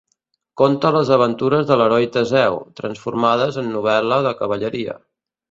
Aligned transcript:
Conta 0.59 0.91
les 0.95 1.11
aventures 1.17 1.67
de 1.71 1.77
l'heroi 1.81 2.07
Teseu 2.15 2.57
transformades 2.81 3.61
en 3.65 3.71
novel·la 3.77 4.19
de 4.31 4.35
cavalleria. 4.43 4.99